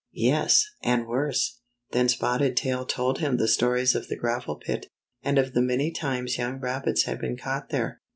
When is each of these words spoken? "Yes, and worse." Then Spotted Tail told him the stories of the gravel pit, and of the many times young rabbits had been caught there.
"Yes, 0.13 0.65
and 0.81 1.05
worse." 1.05 1.59
Then 1.91 2.09
Spotted 2.09 2.57
Tail 2.57 2.87
told 2.87 3.19
him 3.19 3.37
the 3.37 3.47
stories 3.47 3.93
of 3.93 4.07
the 4.07 4.15
gravel 4.17 4.55
pit, 4.55 4.87
and 5.21 5.37
of 5.37 5.53
the 5.53 5.61
many 5.61 5.91
times 5.91 6.39
young 6.39 6.59
rabbits 6.59 7.03
had 7.03 7.19
been 7.21 7.37
caught 7.37 7.69
there. 7.69 8.01